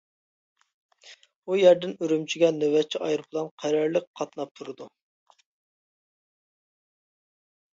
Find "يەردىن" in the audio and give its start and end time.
1.59-1.93